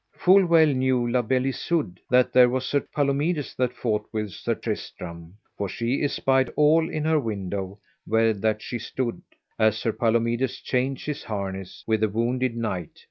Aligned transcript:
Full 0.17 0.47
well 0.47 0.65
knew 0.65 1.07
La 1.07 1.21
Beale 1.21 1.45
Isoud 1.45 1.99
that 2.09 2.33
there 2.33 2.49
was 2.49 2.65
Sir 2.65 2.79
Palomides 2.79 3.53
that 3.57 3.71
fought 3.71 4.03
with 4.11 4.31
Sir 4.31 4.55
Tristram, 4.55 5.35
for 5.55 5.69
she 5.69 6.01
espied 6.03 6.49
all 6.55 6.89
in 6.89 7.05
her 7.05 7.19
window 7.19 7.77
where 8.07 8.33
that 8.33 8.63
she 8.63 8.79
stood, 8.79 9.21
as 9.59 9.77
Sir 9.77 9.91
Palomides 9.93 10.59
changed 10.61 11.05
his 11.05 11.25
harness 11.25 11.83
with 11.85 11.99
the 11.99 12.09
wounded 12.09 12.57
knight. 12.57 12.97